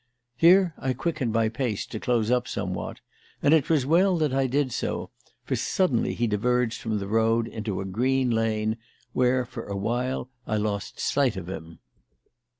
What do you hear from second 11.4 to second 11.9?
him.